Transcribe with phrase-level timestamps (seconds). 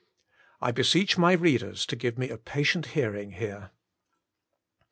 [0.61, 3.69] I beseech my readers to give me a patient hear ing here.